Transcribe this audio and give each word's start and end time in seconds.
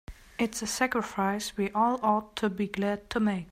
It's 0.39 0.63
a 0.63 0.65
sacrifice 0.65 1.55
we 1.55 1.69
all 1.75 1.99
ought 2.01 2.35
to 2.37 2.49
be 2.49 2.65
glad 2.65 3.07
to 3.11 3.19
make. 3.19 3.45